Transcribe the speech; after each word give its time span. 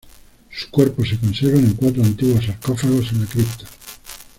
Sus 0.49 0.65
cuerpos 0.69 1.09
se 1.09 1.19
conservan 1.19 1.63
en 1.63 1.73
cuatro 1.75 2.01
antiguos 2.01 2.43
sarcófagos 2.47 3.11
en 3.11 3.19
la 3.21 3.27
cripta. 3.27 3.67